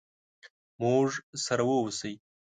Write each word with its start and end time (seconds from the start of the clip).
موږ 0.81 1.07
سره 1.45 1.63
ووسئ. 1.67 2.13